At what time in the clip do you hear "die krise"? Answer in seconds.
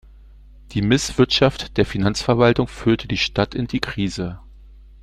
3.67-4.39